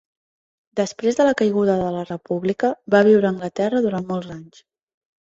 Després 0.79 1.19
de 1.19 1.27
la 1.27 1.35
caiguda 1.43 1.77
de 1.83 1.93
la 1.97 2.03
república, 2.09 2.73
va 2.97 3.05
viure 3.11 3.31
a 3.33 3.35
Anglaterra 3.37 3.87
durant 3.89 4.13
molts 4.13 4.37
anys. 4.43 4.69